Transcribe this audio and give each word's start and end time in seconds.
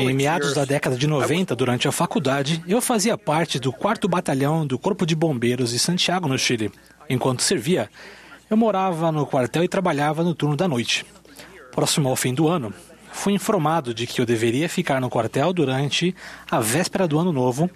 Em 0.00 0.14
meados 0.14 0.54
da 0.54 0.64
década 0.64 0.96
de 0.96 1.06
90, 1.06 1.56
durante 1.56 1.88
a 1.88 1.92
faculdade, 1.92 2.62
eu 2.68 2.80
fazia 2.80 3.18
parte 3.18 3.58
do 3.58 3.72
4 3.72 4.08
Batalhão 4.08 4.64
do 4.64 4.78
Corpo 4.78 5.04
de 5.04 5.16
Bombeiros 5.16 5.70
de 5.70 5.80
Santiago, 5.80 6.28
no 6.28 6.38
Chile. 6.38 6.70
Enquanto 7.10 7.42
servia, 7.42 7.90
eu 8.48 8.56
morava 8.56 9.10
no 9.10 9.26
quartel 9.26 9.64
e 9.64 9.68
trabalhava 9.68 10.22
no 10.22 10.34
turno 10.34 10.56
da 10.56 10.68
noite. 10.68 11.04
Próximo 11.72 12.08
ao 12.08 12.14
fim 12.14 12.32
do 12.32 12.46
ano, 12.46 12.72
fui 13.12 13.32
informado 13.32 13.92
de 13.92 14.06
que 14.06 14.20
eu 14.20 14.26
deveria 14.26 14.68
ficar 14.68 15.00
no 15.00 15.10
quartel 15.10 15.52
durante 15.52 16.14
a 16.48 16.60
véspera 16.60 17.08
do 17.08 17.18
ano 17.18 17.32
novo, 17.32 17.68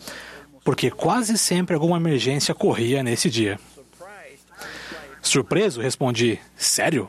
porque 0.64 0.88
quase 0.88 1.36
sempre 1.36 1.74
alguma 1.74 1.96
emergência 1.96 2.54
corria 2.54 3.02
nesse 3.02 3.28
dia. 3.28 3.58
Surpreso, 5.20 5.80
respondi: 5.80 6.38
Sério? 6.56 7.08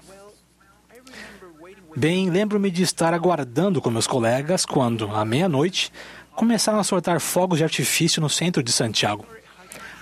Bem, 1.95 2.27
lembro-me 2.27 2.71
de 2.71 2.81
estar 2.81 3.13
aguardando 3.13 3.79
com 3.79 3.91
meus 3.91 4.07
colegas 4.07 4.65
quando, 4.65 5.11
à 5.15 5.23
meia-noite, 5.23 5.91
começaram 6.35 6.79
a 6.79 6.83
soltar 6.83 7.19
fogos 7.19 7.59
de 7.59 7.63
artifício 7.63 8.19
no 8.19 8.29
centro 8.29 8.63
de 8.63 8.71
Santiago. 8.71 9.23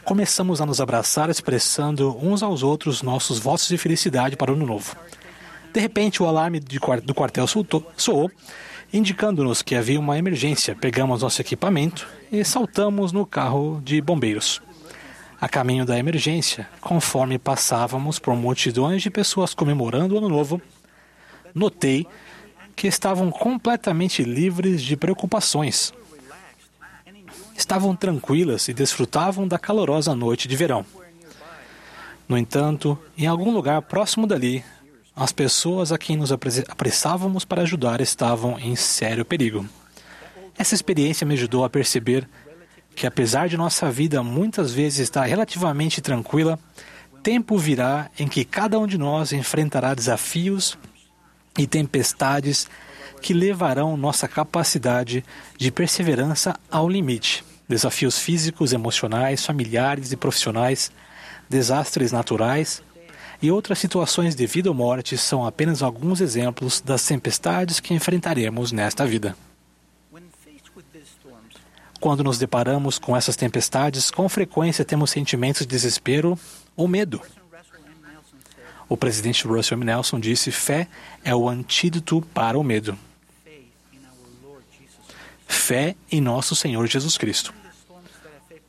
Começamos 0.05 0.61
a 0.61 0.66
nos 0.66 0.80
abraçar, 0.80 1.30
expressando 1.30 2.17
uns 2.17 2.41
aos 2.41 2.63
outros 2.63 3.02
nossos 3.02 3.39
votos 3.39 3.67
de 3.67 3.77
felicidade 3.77 4.38
para 4.38 4.52
o 4.52 4.55
ano 4.55 4.66
novo. 4.66 4.95
De 5.73 5.81
repente, 5.81 6.23
o 6.23 6.27
alarme 6.27 6.61
do 6.61 7.13
quartel 7.13 7.45
soou, 7.97 8.31
indicando-nos 8.94 9.61
que 9.61 9.75
havia 9.75 9.99
uma 9.99 10.17
emergência. 10.17 10.75
Pegamos 10.75 11.21
nosso 11.21 11.41
equipamento 11.41 12.08
e 12.31 12.44
saltamos 12.45 13.11
no 13.11 13.25
carro 13.25 13.81
de 13.83 14.02
bombeiros. 14.02 14.61
A 15.41 15.49
caminho 15.49 15.85
da 15.85 15.99
emergência, 15.99 16.69
conforme 16.80 17.38
passávamos 17.38 18.17
por 18.17 18.33
multidões 18.33 19.02
de 19.02 19.09
pessoas 19.09 19.53
comemorando 19.53 20.16
o 20.16 20.17
Ano 20.19 20.30
Novo, 20.30 20.61
notei 21.53 22.07
que 22.75 22.87
estavam 22.87 23.29
completamente 23.29 24.23
livres 24.23 24.81
de 24.81 24.95
preocupações. 24.97 25.93
Estavam 27.55 27.95
tranquilas 27.95 28.67
e 28.67 28.73
desfrutavam 28.73 29.47
da 29.47 29.59
calorosa 29.59 30.16
noite 30.16 30.47
de 30.47 30.55
verão. 30.55 30.85
No 32.27 32.38
entanto, 32.38 32.97
em 33.17 33.27
algum 33.27 33.52
lugar 33.52 33.81
próximo 33.83 34.25
dali, 34.25 34.63
as 35.16 35.31
pessoas 35.31 35.91
a 35.91 35.97
quem 35.97 36.16
nos 36.16 36.31
apressávamos 36.31 37.45
para 37.45 37.61
ajudar 37.61 38.02
estavam 38.02 38.58
em 38.58 38.75
sério 38.75 39.25
perigo. 39.25 39.65
Essa 40.58 40.73
experiência 40.73 41.27
me 41.27 41.33
ajudou 41.33 41.63
a 41.63 41.69
perceber 41.69 42.27
que, 42.95 43.05
apesar 43.05 43.47
de 43.47 43.58
nossa 43.58 43.91
vida 43.91 44.23
muitas 44.23 44.71
vezes 44.71 44.99
estar 44.99 45.25
relativamente 45.25 46.02
tranquila, 46.02 46.58
tempo 47.21 47.58
virá 47.58 48.09
em 48.17 48.27
que 48.27 48.43
cada 48.43 48.80
um 48.80 48.88
de 48.88 48.97
nós 48.97 49.31
enfrentará 49.33 49.93
desafios 49.93 50.77
e 51.57 51.67
tempestades 51.67 52.67
que 53.21 53.33
levarão 53.33 53.95
nossa 53.95 54.27
capacidade 54.27 55.23
de 55.58 55.71
perseverança 55.71 56.59
ao 56.69 56.89
limite. 56.89 57.43
Desafios 57.67 58.17
físicos, 58.17 58.73
emocionais, 58.73 59.45
familiares 59.45 60.11
e 60.11 60.17
profissionais, 60.17 60.91
desastres 61.49 62.11
naturais 62.11 62.81
e 63.41 63.49
outras 63.49 63.80
situações 63.80 64.35
de 64.35 64.45
vida 64.45 64.69
ou 64.69 64.75
morte 64.75 65.17
são 65.17 65.45
apenas 65.45 65.81
alguns 65.81 66.21
exemplos 66.21 66.80
das 66.81 67.05
tempestades 67.05 67.80
que 67.80 67.93
enfrentaremos 67.93 68.71
nesta 68.71 69.05
vida. 69.05 69.36
Quando 71.99 72.23
nos 72.23 72.39
deparamos 72.39 72.97
com 72.97 73.15
essas 73.15 73.36
tempestades, 73.36 74.09
com 74.09 74.27
frequência 74.27 74.83
temos 74.83 75.11
sentimentos 75.11 75.61
de 75.61 75.67
desespero 75.67 76.38
ou 76.75 76.88
medo. 76.88 77.21
O 78.92 78.97
presidente 78.97 79.47
Russell 79.47 79.78
M. 79.78 79.86
Nelson 79.86 80.20
disse: 80.20 80.52
fé 80.52 80.86
é 81.23 81.34
o 81.34 81.47
antídoto 81.47 82.22
para 82.34 82.59
o 82.59 82.64
medo. 82.64 83.00
Fé 85.48 85.95
em 86.11 86.20
nosso 86.20 86.58
Senhor 86.58 86.86
Jesus 86.88 87.17
Cristo. 87.17 87.53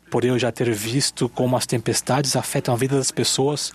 Por 0.09 0.25
eu 0.25 0.39
já 0.39 0.53
ter 0.53 0.73
visto 0.73 1.29
como 1.29 1.57
as 1.57 1.67
tempestades 1.67 2.37
afetam 2.37 2.73
a 2.73 2.77
vida 2.77 2.97
das 2.97 3.11
pessoas, 3.11 3.73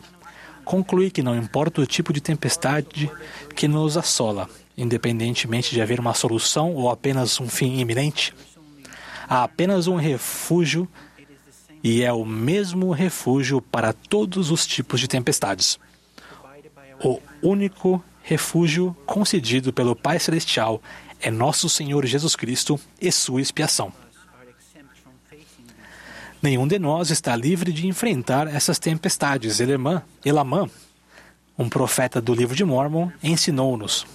concluí 0.63 1.11
que 1.11 1.21
não 1.21 1.37
importa 1.37 1.81
o 1.81 1.85
tipo 1.85 2.13
de 2.13 2.21
tempestade 2.21 3.11
que 3.53 3.67
nos 3.67 3.97
assola, 3.97 4.49
independentemente 4.77 5.71
de 5.71 5.81
haver 5.81 5.99
uma 5.99 6.13
solução 6.13 6.73
ou 6.73 6.89
apenas 6.89 7.41
um 7.41 7.49
fim 7.49 7.77
iminente, 7.77 8.33
há 9.27 9.43
apenas 9.43 9.87
um 9.87 9.97
refúgio 9.97 10.87
e 11.83 12.03
é 12.03 12.13
o 12.13 12.23
mesmo 12.23 12.93
refúgio 12.93 13.61
para 13.61 13.91
todos 13.91 14.49
os 14.49 14.65
tipos 14.65 15.01
de 15.01 15.09
tempestades 15.09 15.77
o 17.03 17.19
único 17.41 18.03
refúgio 18.23 18.95
concedido 19.05 19.71
pelo 19.71 19.95
Pai 19.95 20.19
Celestial 20.19 20.81
é 21.19 21.31
nosso 21.31 21.69
Senhor 21.69 22.05
Jesus 22.05 22.35
Cristo 22.35 22.79
e 23.01 23.11
sua 23.11 23.41
expiação. 23.41 23.91
Nenhum 26.41 26.67
de 26.67 26.77
nós 26.77 27.09
está 27.09 27.35
livre 27.35 27.71
de 27.71 27.87
enfrentar 27.87 28.47
essas 28.47 28.77
tempestades. 28.77 29.59
Elamã, 29.59 30.03
Elamã 30.23 30.69
um 31.57 31.67
profeta 31.67 32.21
do 32.21 32.33
livro 32.33 32.55
de 32.55 32.63
Mormon, 32.63 33.09
ensinou-nos: 33.23 34.05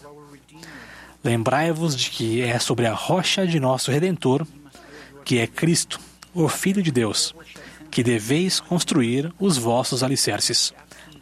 Lembrai-vos 1.25 1.97
de 1.97 2.11
que 2.11 2.41
é 2.41 2.59
sobre 2.59 2.87
a 2.87 2.95
rocha 2.95 3.47
de 3.47 3.59
nosso 3.59 3.91
Redentor, 3.91 4.47
que 5.25 5.39
é 5.39 5.47
Cristo, 5.47 5.99
o 6.33 6.49
Filho 6.49 6.83
de 6.83 6.93
Deus, 6.93 7.35
que 7.91 8.03
deveis 8.03 8.61
construir 8.61 9.33
os 9.41 9.59
vossos 9.59 10.03
alicerces 10.03 10.73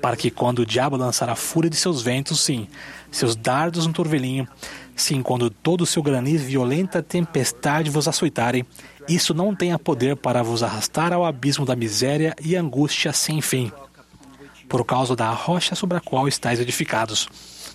para 0.01 0.17
que 0.17 0.31
quando 0.31 0.61
o 0.61 0.67
diabo 0.67 0.97
lançar 0.97 1.29
a 1.29 1.37
fúria 1.37 1.71
de 1.71 1.77
seus 1.77 2.03
ventos, 2.03 2.41
sim, 2.41 2.67
seus 3.11 3.37
dardos 3.37 3.87
no 3.87 3.93
torvelinho, 3.93 4.49
sim, 4.97 5.23
quando 5.23 5.51
todo 5.51 5.83
o 5.83 5.87
seu 5.87 6.03
granizo 6.03 6.45
violenta 6.45 7.03
tempestade 7.03 7.91
vos 7.91 8.09
açoitarem, 8.09 8.65
isso 9.09 9.35
não 9.35 9.55
tenha 9.55 9.79
poder 9.79 10.17
para 10.17 10.43
vos 10.43 10.63
arrastar 10.63 11.13
ao 11.13 11.25
abismo 11.25 11.67
da 11.67 11.77
miséria 11.77 12.35
e 12.43 12.57
angústia 12.57 13.13
sem 13.13 13.41
fim, 13.41 13.71
por 14.69 14.85
causa 14.85 15.15
da 15.15 15.31
rocha 15.31 15.75
sobre 15.75 15.97
a 15.97 16.01
qual 16.01 16.27
estáis 16.27 16.61
edificados, 16.61 17.29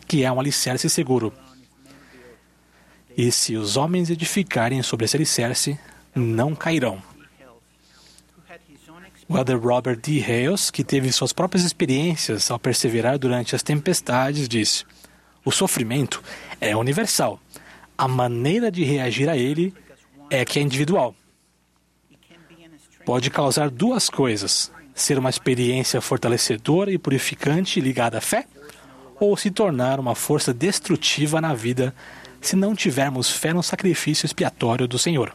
que 0.07 0.23
é 0.23 0.31
um 0.31 0.39
alicerce 0.39 0.89
seguro. 0.89 1.31
E 3.17 3.31
se 3.31 3.55
os 3.55 3.77
homens 3.77 4.09
edificarem 4.09 4.81
sobre 4.81 5.05
esse 5.05 5.15
alicerce, 5.15 5.79
não 6.13 6.53
cairão. 6.53 7.01
O 9.27 9.35
elder 9.37 9.59
Robert 9.59 9.97
D. 9.97 10.23
Hales, 10.23 10.69
que 10.69 10.83
teve 10.83 11.11
suas 11.11 11.33
próprias 11.33 11.63
experiências 11.63 12.51
ao 12.51 12.59
perseverar 12.59 13.17
durante 13.17 13.55
as 13.55 13.63
tempestades, 13.63 14.47
disse: 14.47 14.85
O 15.43 15.51
sofrimento 15.51 16.21
é 16.61 16.75
universal. 16.75 17.39
A 17.97 18.07
maneira 18.07 18.71
de 18.71 18.83
reagir 18.83 19.27
a 19.27 19.35
ele 19.35 19.73
é 20.29 20.45
que 20.45 20.59
é 20.59 20.61
individual. 20.61 21.15
Pode 23.03 23.31
causar 23.31 23.71
duas 23.71 24.09
coisas: 24.09 24.71
ser 24.93 25.17
uma 25.17 25.29
experiência 25.29 25.99
fortalecedora 26.01 26.91
e 26.91 26.97
purificante 26.97 27.81
ligada 27.81 28.19
à 28.19 28.21
fé, 28.21 28.45
ou 29.19 29.35
se 29.35 29.49
tornar 29.49 29.99
uma 29.99 30.13
força 30.13 30.53
destrutiva 30.53 31.41
na 31.41 31.55
vida 31.55 31.95
se 32.41 32.55
não 32.55 32.75
tivermos 32.75 33.31
fé 33.31 33.53
no 33.53 33.63
sacrifício 33.63 34.27
expiatório 34.27 34.87
do 34.87 34.99
Senhor. 34.99 35.33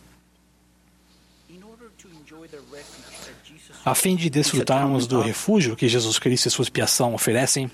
A 3.82 3.94
fim 3.94 4.14
de 4.14 4.28
desfrutarmos 4.28 5.06
do 5.06 5.22
refúgio 5.22 5.74
que 5.74 5.88
Jesus 5.88 6.18
Cristo 6.18 6.46
e 6.46 6.50
sua 6.50 6.64
expiação 6.64 7.14
oferecem, 7.14 7.70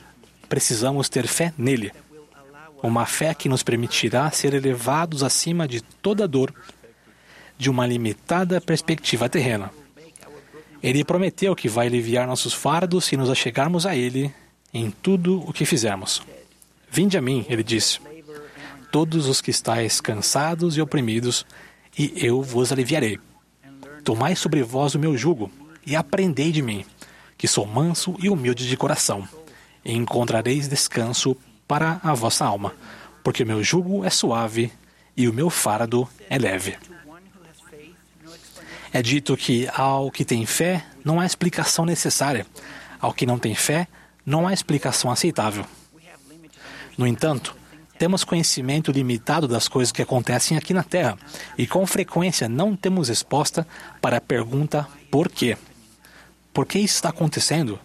precisamos 0.49 1.09
ter 1.09 1.27
fé 1.27 1.53
nele. 1.59 1.93
Uma 2.81 3.07
fé 3.07 3.35
que 3.35 3.49
nos 3.49 3.65
permitirá 3.65 4.31
ser 4.31 4.55
elevados 4.55 5.25
acima 5.25 5.67
de 5.67 5.81
toda 5.81 6.29
dor, 6.29 6.55
de 7.59 7.69
uma 7.69 7.85
limitada 7.87 8.61
perspectiva 8.61 9.29
terrena. 9.29 9.71
Ele 10.81 11.05
prometeu 11.05 11.57
que 11.57 11.69
vai 11.69 11.89
aliviar 11.89 12.27
nossos 12.27 12.53
fardos 12.53 13.07
se 13.07 13.17
nos 13.17 13.29
achegarmos 13.29 13.85
a 13.85 13.97
Ele 13.97 14.33
em 14.73 14.91
tudo 14.91 15.41
o 15.41 15.53
que 15.53 15.65
fizermos. 15.65 16.23
Vinde 16.89 17.19
a 17.19 17.21
mim, 17.21 17.45
ele 17.49 17.65
disse, 17.65 17.99
todos 18.93 19.27
os 19.27 19.41
que 19.41 19.51
estáis 19.51 20.01
cansados 20.01 20.77
e 20.77 20.81
oprimidos, 20.81 21.45
e 21.99 22.13
eu 22.17 22.43
vos 22.43 22.71
aliviarei. 22.71 23.19
Tomai 24.05 24.37
sobre 24.37 24.63
vós 24.63 24.95
o 24.95 24.99
meu 24.99 25.17
jugo 25.17 25.51
e 25.87 25.95
aprendei 25.95 26.51
de 26.51 26.61
mim, 26.61 26.85
que 27.39 27.47
sou 27.47 27.65
manso 27.65 28.17
e 28.19 28.29
humilde 28.29 28.69
de 28.69 28.77
coração, 28.77 29.27
e 29.85 29.95
encontrareis 29.95 30.67
descanso 30.67 31.37
para 31.69 32.01
a 32.03 32.13
vossa 32.13 32.45
alma, 32.45 32.75
porque 33.23 33.45
o 33.45 33.47
meu 33.47 33.63
jugo 33.63 34.05
é 34.05 34.11
suave 34.11 34.73
e 35.17 35.29
o 35.29 35.33
meu 35.33 35.49
fardo 35.49 36.09
é 36.29 36.37
leve. 36.37 36.77
É 38.93 39.03
dito 39.03 39.37
que 39.37 39.69
ao 39.75 40.11
que 40.11 40.25
tem 40.25 40.45
fé 40.47 40.85
não 41.05 41.21
há 41.21 41.27
explicação 41.27 41.85
necessária, 41.85 42.47
ao 43.01 43.13
que 43.13 43.27
não 43.27 43.39
tem 43.39 43.55
fé 43.55 43.87
não 44.25 44.47
há 44.47 44.53
explicação 44.53 45.11
aceitável. 45.11 45.65
No 46.99 47.07
entanto, 47.07 47.55
temos 47.99 48.25
conhecimento 48.25 48.91
limitado 48.91 49.47
das 49.47 49.69
coisas 49.69 49.93
que 49.93 50.03
acontecem 50.03 50.57
aqui 50.57 50.75
na 50.75 50.83
Terra 50.83 51.17
e 51.57 51.67
com 51.67 51.87
frequência 51.87 52.49
não 52.49 52.77
temos 52.77 53.09
resposta 53.09 53.67
para 54.01 54.19
a 54.19 54.21
pergunta 54.21 54.87
por 55.11 55.29
quê. 55.29 55.57
Por 56.57 56.65
que 56.65 56.79
isso 56.79 56.95
está 56.95 57.11
acontecendo? 57.11 57.79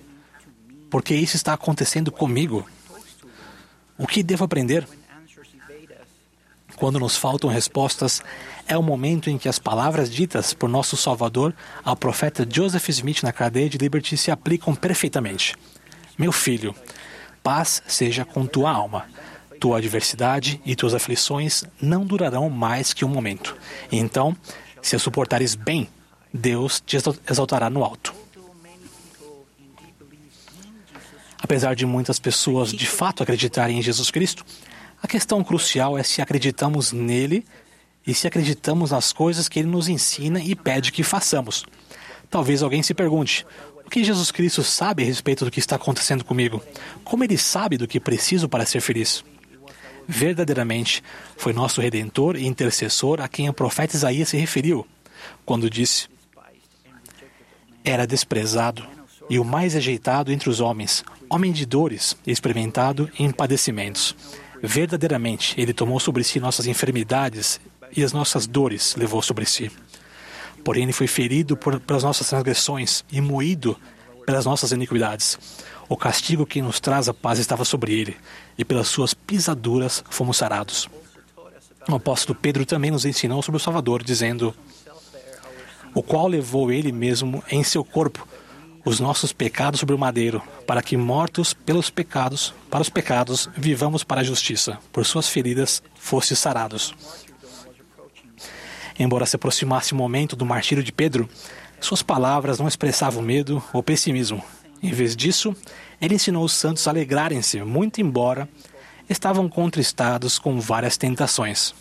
Por 0.89 1.03
que 1.03 1.13
isso 1.13 1.35
está 1.35 1.51
acontecendo 1.51 2.09
comigo? 2.09 2.65
O 3.97 4.07
que 4.07 4.23
devo 4.23 4.45
aprender? 4.45 4.87
Quando 6.77 6.97
nos 6.97 7.17
faltam 7.17 7.49
respostas, 7.49 8.23
é 8.65 8.77
o 8.77 8.81
momento 8.81 9.29
em 9.29 9.37
que 9.37 9.49
as 9.49 9.59
palavras 9.59 10.09
ditas 10.09 10.53
por 10.53 10.69
nosso 10.69 10.95
Salvador 10.95 11.53
ao 11.83 11.97
profeta 11.97 12.47
Joseph 12.49 12.87
Smith 12.87 13.23
na 13.23 13.33
cadeia 13.33 13.67
de 13.67 13.77
Liberty 13.77 14.15
se 14.15 14.31
aplicam 14.31 14.73
perfeitamente. 14.73 15.53
Meu 16.17 16.31
filho, 16.31 16.73
paz 17.43 17.83
seja 17.85 18.23
com 18.23 18.47
tua 18.47 18.71
alma. 18.71 19.05
Tua 19.59 19.79
adversidade 19.79 20.61
e 20.65 20.77
tuas 20.77 20.93
aflições 20.93 21.65
não 21.81 22.05
durarão 22.05 22.49
mais 22.49 22.93
que 22.93 23.03
um 23.03 23.09
momento. 23.09 23.53
Então, 23.91 24.33
se 24.81 24.95
as 24.95 25.01
suportares 25.01 25.55
bem, 25.55 25.89
Deus 26.33 26.79
te 26.79 26.95
exaltará 27.29 27.69
no 27.69 27.83
alto. 27.83 28.20
Apesar 31.51 31.75
de 31.75 31.85
muitas 31.85 32.17
pessoas 32.17 32.71
de 32.71 32.87
fato 32.87 33.21
acreditarem 33.21 33.77
em 33.77 33.81
Jesus 33.81 34.09
Cristo, 34.09 34.45
a 35.03 35.05
questão 35.05 35.43
crucial 35.43 35.97
é 35.97 36.01
se 36.01 36.21
acreditamos 36.21 36.93
nele 36.93 37.43
e 38.07 38.13
se 38.13 38.25
acreditamos 38.25 38.91
nas 38.91 39.11
coisas 39.11 39.49
que 39.49 39.59
ele 39.59 39.67
nos 39.67 39.89
ensina 39.89 40.39
e 40.39 40.55
pede 40.55 40.93
que 40.93 41.03
façamos. 41.03 41.65
Talvez 42.29 42.63
alguém 42.63 42.81
se 42.81 42.93
pergunte: 42.93 43.45
o 43.85 43.89
que 43.89 44.01
Jesus 44.01 44.31
Cristo 44.31 44.63
sabe 44.63 45.03
a 45.03 45.05
respeito 45.05 45.43
do 45.43 45.51
que 45.51 45.59
está 45.59 45.75
acontecendo 45.75 46.23
comigo? 46.23 46.63
Como 47.03 47.21
ele 47.21 47.37
sabe 47.37 47.75
do 47.75 47.85
que 47.85 47.99
preciso 47.99 48.47
para 48.47 48.65
ser 48.65 48.79
feliz? 48.79 49.21
Verdadeiramente, 50.07 51.03
foi 51.35 51.51
nosso 51.51 51.81
redentor 51.81 52.37
e 52.37 52.47
intercessor 52.47 53.19
a 53.19 53.27
quem 53.27 53.49
o 53.49 53.53
profeta 53.53 53.97
Isaías 53.97 54.29
se 54.29 54.37
referiu, 54.37 54.87
quando 55.45 55.69
disse: 55.69 56.07
Era 57.83 58.07
desprezado 58.07 59.00
e 59.31 59.39
o 59.39 59.45
mais 59.45 59.75
rejeitado 59.75 60.29
entre 60.29 60.49
os 60.49 60.59
homens, 60.59 61.05
homem 61.29 61.53
de 61.53 61.65
dores, 61.65 62.17
experimentado 62.27 63.09
em 63.17 63.31
padecimentos. 63.31 64.13
Verdadeiramente, 64.61 65.55
ele 65.57 65.71
tomou 65.71 66.01
sobre 66.01 66.21
si 66.21 66.37
nossas 66.37 66.67
enfermidades 66.67 67.57
e 67.95 68.03
as 68.03 68.11
nossas 68.11 68.45
dores 68.45 68.93
levou 68.97 69.21
sobre 69.21 69.45
si. 69.45 69.71
Porém, 70.65 70.83
ele 70.83 70.91
foi 70.91 71.07
ferido 71.07 71.55
por, 71.55 71.79
pelas 71.79 72.03
nossas 72.03 72.27
transgressões 72.27 73.05
e 73.09 73.21
moído 73.21 73.79
pelas 74.25 74.45
nossas 74.45 74.73
iniquidades. 74.73 75.39
O 75.87 75.95
castigo 75.95 76.45
que 76.45 76.61
nos 76.61 76.81
traz 76.81 77.07
a 77.07 77.13
paz 77.13 77.39
estava 77.39 77.63
sobre 77.63 77.93
ele, 77.97 78.17
e 78.57 78.65
pelas 78.65 78.89
suas 78.89 79.13
pisaduras 79.13 80.03
fomos 80.09 80.35
sarados. 80.35 80.89
O 81.87 81.95
apóstolo 81.95 82.37
Pedro 82.37 82.65
também 82.65 82.91
nos 82.91 83.05
ensinou 83.05 83.41
sobre 83.41 83.55
o 83.55 83.63
Salvador, 83.63 84.03
dizendo: 84.03 84.53
O 85.95 86.03
qual 86.03 86.27
levou 86.27 86.69
ele 86.69 86.91
mesmo 86.91 87.41
em 87.49 87.63
seu 87.63 87.81
corpo 87.85 88.27
os 88.83 88.99
nossos 88.99 89.31
pecados 89.31 89.79
sobre 89.79 89.95
o 89.95 89.97
madeiro, 89.97 90.41
para 90.65 90.81
que 90.81 90.97
mortos 90.97 91.53
pelos 91.53 91.89
pecados, 91.89 92.53
para 92.69 92.81
os 92.81 92.89
pecados, 92.89 93.49
vivamos 93.55 94.03
para 94.03 94.21
a 94.21 94.23
justiça. 94.23 94.79
Por 94.91 95.05
suas 95.05 95.27
feridas 95.27 95.83
fosse 95.95 96.35
sarados. 96.35 96.93
Embora 98.97 99.25
se 99.25 99.35
aproximasse 99.35 99.93
o 99.93 99.95
momento 99.95 100.35
do 100.35 100.45
martírio 100.45 100.83
de 100.83 100.91
Pedro, 100.91 101.29
suas 101.79 102.03
palavras 102.03 102.59
não 102.59 102.67
expressavam 102.67 103.21
medo 103.21 103.63
ou 103.73 103.81
pessimismo. 103.81 104.43
Em 104.81 104.91
vez 104.91 105.15
disso, 105.15 105.55
ele 105.99 106.15
ensinou 106.15 106.43
os 106.43 106.53
santos 106.53 106.87
a 106.87 106.91
alegrarem-se, 106.91 107.61
muito 107.63 108.01
embora 108.01 108.49
estavam 109.09 109.49
contristados 109.49 110.39
com 110.39 110.59
várias 110.59 110.97
tentações. 110.97 111.73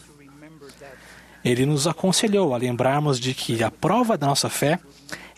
Ele 1.44 1.64
nos 1.64 1.86
aconselhou 1.86 2.54
a 2.54 2.58
lembrarmos 2.58 3.18
de 3.18 3.32
que 3.32 3.62
a 3.62 3.70
prova 3.70 4.16
da 4.16 4.26
nossa 4.26 4.50
fé 4.50 4.78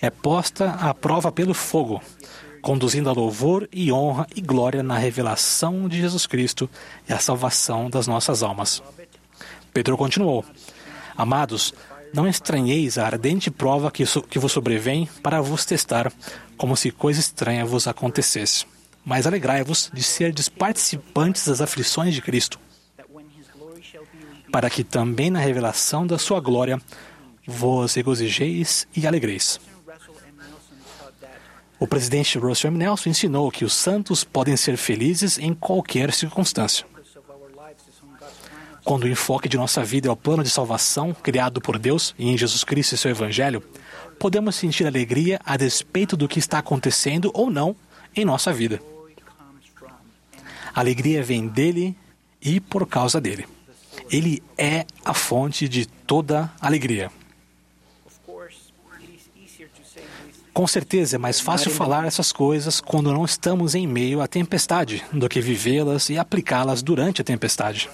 é 0.00 0.10
posta 0.10 0.70
à 0.70 0.92
prova 0.92 1.30
pelo 1.30 1.54
fogo, 1.54 2.02
conduzindo 2.60 3.08
a 3.08 3.12
louvor 3.12 3.68
e 3.72 3.92
honra 3.92 4.26
e 4.34 4.40
glória 4.40 4.82
na 4.82 4.98
revelação 4.98 5.88
de 5.88 6.00
Jesus 6.00 6.26
Cristo 6.26 6.68
e 7.08 7.12
a 7.12 7.18
salvação 7.18 7.88
das 7.88 8.06
nossas 8.06 8.42
almas. 8.42 8.82
Pedro 9.72 9.96
continuou: 9.96 10.44
Amados, 11.16 11.72
não 12.12 12.26
estranheis 12.26 12.98
a 12.98 13.06
ardente 13.06 13.50
prova 13.50 13.90
que, 13.90 14.04
que 14.28 14.38
vos 14.38 14.52
sobrevém 14.52 15.08
para 15.22 15.40
vos 15.40 15.64
testar, 15.64 16.12
como 16.56 16.76
se 16.76 16.90
coisa 16.90 17.20
estranha 17.20 17.64
vos 17.64 17.86
acontecesse. 17.86 18.66
Mas 19.04 19.26
alegrai-vos 19.26 19.90
de 19.92 20.02
serdes 20.02 20.48
participantes 20.48 21.46
das 21.46 21.60
aflições 21.60 22.14
de 22.14 22.20
Cristo, 22.20 22.58
para 24.52 24.68
que 24.68 24.84
também 24.84 25.30
na 25.30 25.40
revelação 25.40 26.06
da 26.06 26.18
sua 26.18 26.38
glória 26.38 26.78
vos 27.46 27.94
regozijeis 27.94 28.86
e 28.94 29.06
alegreis. 29.06 29.58
O 31.80 31.86
presidente 31.86 32.38
Russell 32.38 32.70
M. 32.70 32.78
Nelson 32.78 33.10
ensinou 33.10 33.50
que 33.50 33.64
os 33.64 33.72
santos 33.72 34.22
podem 34.22 34.56
ser 34.56 34.76
felizes 34.76 35.38
em 35.38 35.52
qualquer 35.52 36.12
circunstância. 36.12 36.86
Quando 38.84 39.04
o 39.04 39.08
enfoque 39.08 39.48
de 39.48 39.56
nossa 39.56 39.82
vida 39.82 40.08
é 40.08 40.10
o 40.10 40.16
plano 40.16 40.44
de 40.44 40.50
salvação 40.50 41.14
criado 41.14 41.60
por 41.60 41.78
Deus 41.78 42.14
e 42.18 42.28
em 42.28 42.36
Jesus 42.36 42.62
Cristo 42.62 42.94
e 42.94 42.98
seu 42.98 43.10
Evangelho, 43.10 43.62
podemos 44.18 44.54
sentir 44.54 44.86
alegria 44.86 45.40
a 45.44 45.56
despeito 45.56 46.16
do 46.16 46.28
que 46.28 46.38
está 46.38 46.58
acontecendo 46.58 47.30
ou 47.34 47.50
não 47.50 47.74
em 48.14 48.24
nossa 48.24 48.52
vida. 48.52 48.80
A 50.74 50.80
alegria 50.80 51.22
vem 51.22 51.48
dele 51.48 51.96
e 52.40 52.60
por 52.60 52.86
causa 52.86 53.20
dele. 53.20 53.46
Ele 54.12 54.42
é 54.58 54.84
a 55.02 55.14
fonte 55.14 55.66
de 55.66 55.86
toda 55.86 56.52
alegria. 56.60 57.10
Com 60.52 60.66
certeza 60.66 61.16
é 61.16 61.18
mais 61.18 61.40
fácil 61.40 61.70
falar 61.70 62.06
essas 62.06 62.30
coisas 62.30 62.78
quando 62.78 63.10
não 63.10 63.24
estamos 63.24 63.74
em 63.74 63.86
meio 63.86 64.20
à 64.20 64.28
tempestade 64.28 65.02
do 65.10 65.26
que 65.30 65.40
vivê-las 65.40 66.10
e 66.10 66.18
aplicá-las 66.18 66.82
durante 66.82 67.22
a 67.22 67.24
tempestade. 67.24 67.88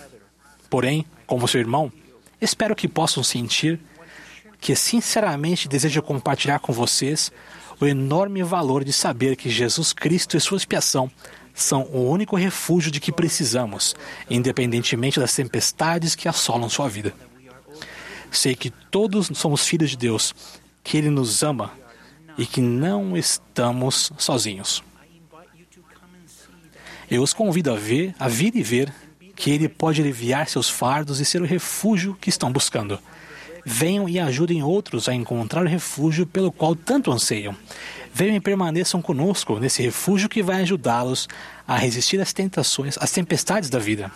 Porém, 0.68 1.06
como 1.24 1.46
seu 1.46 1.60
irmão, 1.60 1.92
espero 2.40 2.74
que 2.74 2.88
possam 2.88 3.22
sentir 3.22 3.78
que 4.60 4.74
sinceramente 4.74 5.68
desejo 5.68 6.02
compartilhar 6.02 6.58
com 6.58 6.72
vocês 6.72 7.30
o 7.80 7.86
enorme 7.86 8.42
valor 8.42 8.82
de 8.82 8.92
saber 8.92 9.36
que 9.36 9.48
Jesus 9.48 9.92
Cristo 9.92 10.36
e 10.36 10.40
sua 10.40 10.56
expiação 10.56 11.08
são 11.58 11.82
o 11.92 12.08
único 12.08 12.36
refúgio 12.36 12.90
de 12.90 13.00
que 13.00 13.10
precisamos, 13.10 13.96
independentemente 14.30 15.18
das 15.18 15.34
tempestades 15.34 16.14
que 16.14 16.28
assolam 16.28 16.68
sua 16.68 16.88
vida. 16.88 17.12
Sei 18.30 18.54
que 18.54 18.70
todos 18.70 19.30
somos 19.34 19.66
filhos 19.66 19.90
de 19.90 19.96
Deus, 19.96 20.34
que 20.84 20.96
Ele 20.96 21.10
nos 21.10 21.42
ama 21.42 21.72
e 22.36 22.46
que 22.46 22.60
não 22.60 23.16
estamos 23.16 24.12
sozinhos. 24.16 24.84
Eu 27.10 27.22
os 27.22 27.32
convido 27.32 27.72
a 27.72 27.76
ver, 27.76 28.14
a 28.18 28.28
vir 28.28 28.54
e 28.54 28.62
ver 28.62 28.92
que 29.34 29.50
Ele 29.50 29.68
pode 29.68 30.00
aliviar 30.00 30.48
seus 30.48 30.68
fardos 30.68 31.18
e 31.20 31.24
ser 31.24 31.42
o 31.42 31.46
refúgio 31.46 32.16
que 32.20 32.28
estão 32.28 32.52
buscando. 32.52 33.00
Venham 33.70 34.08
e 34.08 34.18
ajudem 34.18 34.62
outros 34.62 35.10
a 35.10 35.14
encontrar 35.14 35.62
o 35.62 35.68
refúgio 35.68 36.26
pelo 36.26 36.50
qual 36.50 36.74
tanto 36.74 37.12
anseiam. 37.12 37.54
Venham 38.14 38.34
e 38.34 38.40
permaneçam 38.40 39.02
conosco 39.02 39.58
nesse 39.58 39.82
refúgio 39.82 40.26
que 40.26 40.42
vai 40.42 40.62
ajudá-los 40.62 41.28
a 41.66 41.76
resistir 41.76 42.18
às 42.18 42.32
tentações, 42.32 42.96
às 42.98 43.10
tempestades 43.10 43.68
da 43.68 43.78
vida. 43.78 44.10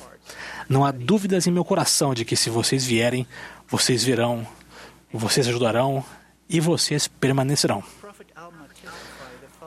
Não 0.71 0.87
há 0.87 0.91
dúvidas 0.91 1.47
em 1.47 1.51
meu 1.51 1.67
coração 1.67 2.15
de 2.15 2.25
que 2.25 2.35
se 2.35 2.49
vocês 2.49 2.87
vierem, 2.87 3.27
vocês 3.69 4.03
verão, 4.03 4.47
vocês 5.13 5.47
ajudarão 5.47 6.03
e 6.49 6.59
vocês 6.59 7.07
permanecerão. 7.07 7.85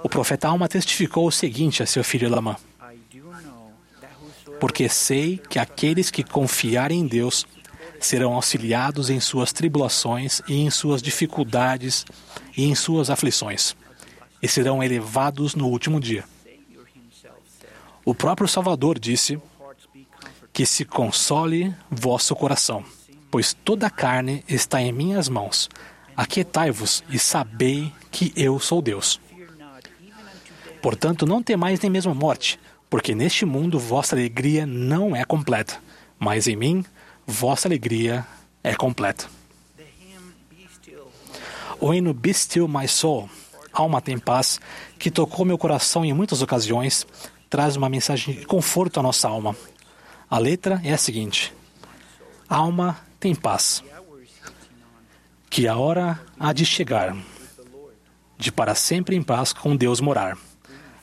O 0.02 0.10
profeta 0.10 0.48
Alma 0.48 0.68
testificou 0.68 1.28
o 1.28 1.32
seguinte 1.32 1.84
a 1.84 1.86
seu 1.86 2.04
filho 2.04 2.28
Lama: 2.28 2.58
Porque 4.60 4.90
sei 4.90 5.40
que 5.48 5.60
aqueles 5.60 6.10
que 6.10 6.24
confiarem 6.24 7.02
em 7.02 7.08
Deus 7.08 7.46
serão 8.00 8.34
auxiliados 8.34 9.10
em 9.10 9.20
suas 9.20 9.52
tribulações 9.52 10.42
e 10.48 10.62
em 10.62 10.70
suas 10.70 11.02
dificuldades 11.02 12.06
e 12.56 12.66
em 12.66 12.76
suas 12.76 13.10
aflições, 13.10 13.76
e 14.42 14.48
serão 14.48 14.84
elevados 14.84 15.56
no 15.56 15.68
último 15.68 16.00
dia. 16.00 16.24
O 18.04 18.14
próprio 18.14 18.48
Salvador 18.48 19.00
disse: 19.00 19.42
Que 20.54 20.66
se 20.66 20.86
console 20.86 21.74
vosso 21.90 22.36
coração, 22.36 22.84
pois 23.32 23.54
toda 23.54 23.88
a 23.88 23.90
carne 23.90 24.44
está 24.48 24.82
em 24.82 24.92
minhas 24.92 25.28
mãos. 25.28 25.70
Aquietai-vos 26.16 27.04
e 27.10 27.20
sabei 27.20 27.92
que 28.12 28.32
eu 28.38 28.60
sou 28.60 28.82
Deus. 28.82 29.20
Portanto, 30.82 31.26
não 31.26 31.42
temais 31.42 31.80
nem 31.80 31.90
mesmo 31.90 32.12
a 32.12 32.16
morte, 32.16 32.60
porque 32.90 33.16
neste 33.16 33.44
mundo 33.44 33.80
vossa 33.80 34.16
alegria 34.16 34.66
não 34.66 35.16
é 35.16 35.26
completa, 35.26 35.82
mas 36.20 36.48
em 36.48 36.56
mim 36.56 36.86
vossa 37.26 37.68
alegria 37.68 38.26
é 38.64 38.76
completa. 38.76 39.28
O 41.80 41.94
hino 41.94 42.14
Be 42.14 42.34
Still 42.34 42.68
My 42.68 42.88
Soul, 42.88 43.30
Alma 43.74 44.02
tem 44.02 44.18
paz, 44.18 44.60
que 44.98 45.12
tocou 45.12 45.46
meu 45.46 45.58
coração 45.58 46.06
em 46.06 46.14
muitas 46.14 46.42
ocasiões, 46.42 47.06
traz 47.50 47.76
uma 47.76 47.90
mensagem 47.90 48.36
de 48.36 48.46
conforto 48.46 49.00
à 49.00 49.04
nossa 49.04 49.28
alma. 49.28 49.56
A 50.30 50.40
letra 50.40 50.80
é 50.84 50.94
a 50.94 50.98
seguinte: 50.98 51.54
Alma 52.48 52.98
tem 53.20 53.36
paz, 53.36 53.84
que 55.50 55.68
a 55.68 55.76
hora 55.78 56.20
há 56.40 56.54
de 56.54 56.66
chegar, 56.66 57.16
de 58.38 58.52
para 58.52 58.74
sempre 58.74 59.16
em 59.16 59.22
paz 59.22 59.52
com 59.52 59.76
Deus 59.76 60.00
morar. 60.00 60.38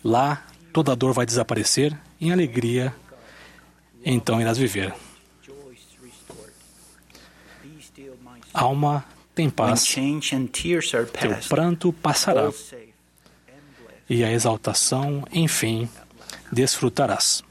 Lá 0.02 0.42
toda 0.72 0.96
dor 0.96 1.12
vai 1.12 1.26
desaparecer, 1.26 1.96
em 2.20 2.32
alegria, 2.32 2.94
então 4.04 4.40
irás 4.40 4.56
viver. 4.56 4.94
Alma, 8.52 9.04
tem 9.34 9.48
paz, 9.48 9.84
teu 9.84 11.36
pranto 11.48 11.92
passará, 11.92 12.50
e 14.08 14.22
a 14.22 14.30
exaltação, 14.30 15.24
enfim, 15.32 15.88
desfrutarás. 16.52 17.42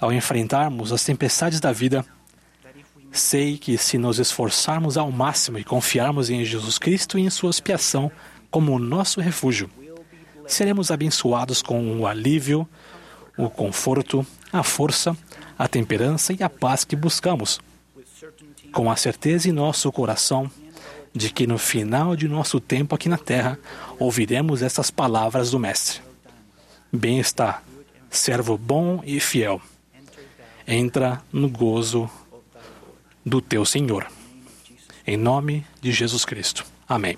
Ao 0.00 0.12
enfrentarmos 0.12 0.92
as 0.92 1.04
tempestades 1.04 1.60
da 1.60 1.72
vida, 1.72 2.04
sei 3.12 3.56
que 3.56 3.78
se 3.78 3.96
nos 3.96 4.18
esforçarmos 4.18 4.96
ao 4.98 5.10
máximo 5.10 5.58
e 5.58 5.64
confiarmos 5.64 6.28
em 6.28 6.44
Jesus 6.44 6.78
Cristo 6.78 7.18
e 7.18 7.22
em 7.22 7.30
sua 7.30 7.50
expiação 7.50 8.10
como 8.50 8.72
o 8.72 8.78
nosso 8.78 9.20
refúgio, 9.20 9.70
seremos 10.46 10.90
abençoados 10.90 11.62
com 11.62 12.00
o 12.00 12.06
alívio, 12.06 12.68
o 13.36 13.48
conforto, 13.48 14.26
a 14.52 14.62
força, 14.62 15.16
a 15.58 15.68
temperança 15.68 16.32
e 16.32 16.42
a 16.42 16.50
paz 16.50 16.84
que 16.84 16.96
buscamos, 16.96 17.60
com 18.76 18.90
a 18.90 18.96
certeza 18.96 19.48
em 19.48 19.52
nosso 19.52 19.90
coração 19.90 20.50
de 21.10 21.30
que 21.30 21.46
no 21.46 21.56
final 21.56 22.14
de 22.14 22.28
nosso 22.28 22.60
tempo 22.60 22.94
aqui 22.94 23.08
na 23.08 23.16
terra 23.16 23.58
ouviremos 23.98 24.60
estas 24.60 24.90
palavras 24.90 25.50
do 25.50 25.58
Mestre: 25.58 26.02
Bem 26.92 27.18
está, 27.18 27.62
servo 28.10 28.58
bom 28.58 29.00
e 29.02 29.18
fiel. 29.18 29.62
Entra 30.68 31.22
no 31.32 31.48
gozo 31.48 32.10
do 33.24 33.40
teu 33.40 33.64
Senhor. 33.64 34.06
Em 35.06 35.16
nome 35.16 35.64
de 35.80 35.90
Jesus 35.90 36.26
Cristo. 36.26 36.62
Amém. 36.86 37.16